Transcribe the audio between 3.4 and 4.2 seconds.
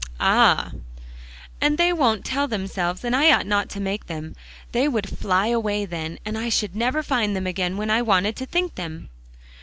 not to make